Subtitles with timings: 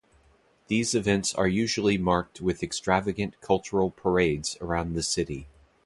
[0.65, 5.47] These events are usually marked with extravagant cultural parades around the city.